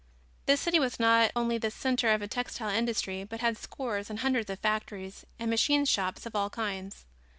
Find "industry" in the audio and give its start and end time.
2.71-3.23